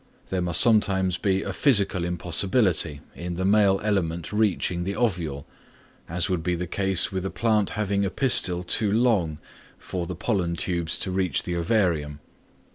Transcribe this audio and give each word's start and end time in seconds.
There 0.29 0.41
must 0.41 0.59
sometimes 0.61 1.19
be 1.19 1.43
a 1.43 1.53
physical 1.53 2.03
impossibility 2.05 3.01
in 3.15 3.35
the 3.35 3.45
male 3.45 3.79
element 3.83 4.33
reaching 4.33 4.83
the 4.83 4.95
ovule, 4.95 5.45
as 6.09 6.27
would 6.27 6.41
be 6.41 6.55
the 6.55 6.65
case 6.65 7.11
with 7.11 7.23
a 7.23 7.29
plant 7.29 7.69
having 7.77 8.03
a 8.03 8.09
pistil 8.09 8.63
too 8.63 8.91
long 8.91 9.37
for 9.77 10.07
the 10.07 10.15
pollen 10.15 10.55
tubes 10.55 10.97
to 10.97 11.11
reach 11.11 11.43
the 11.43 11.53
ovarium. 11.53 12.19